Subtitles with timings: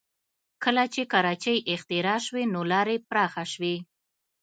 [0.63, 3.75] کله چې کراچۍ اختراع شوې نو لارې پراخه شوې